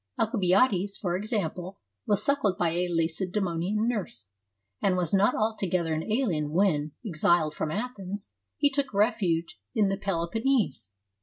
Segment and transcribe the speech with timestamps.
[0.19, 4.29] Alcibiades, for example, was suckled by a Lacedaemonian nurse,
[4.81, 9.97] and was not altogether an alien when, exiled from Athens, he took refuge in the
[9.97, 10.91] Peloponnese.